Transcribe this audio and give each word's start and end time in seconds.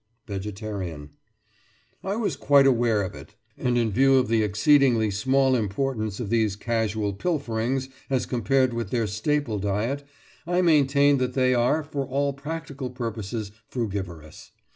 VEGETARIAN: 0.25 1.11
I 2.03 2.15
was 2.15 2.35
quite 2.35 2.65
aware 2.65 3.03
of 3.03 3.13
it, 3.13 3.35
and 3.55 3.77
in 3.77 3.91
view 3.91 4.15
of 4.15 4.29
the 4.29 4.41
exceedingly 4.41 5.11
small 5.11 5.55
importance 5.55 6.19
of 6.19 6.31
these 6.31 6.55
casual 6.55 7.13
pilferings 7.13 7.87
as 8.09 8.25
compared 8.25 8.73
with 8.73 8.89
their 8.89 9.05
staple 9.05 9.59
diet, 9.59 10.03
I 10.47 10.63
maintain 10.63 11.19
that 11.19 11.35
they 11.35 11.53
are, 11.53 11.83
for 11.83 12.03
all 12.07 12.33
practical 12.33 12.89
purposes, 12.89 13.51
frugivorous. 13.69 14.49